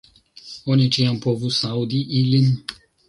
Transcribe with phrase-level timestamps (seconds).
[0.75, 2.49] Oni ĉiam povus aŭdi ilin.